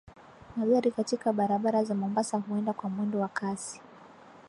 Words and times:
Magari 0.55 0.91
katika 0.91 1.33
barabara 1.33 1.83
za 1.83 1.95
Mombasa 1.95 2.37
huenda 2.37 2.73
kwa 2.73 2.89
mwendo 2.89 3.19
wa 3.19 3.27
kasi. 3.27 3.81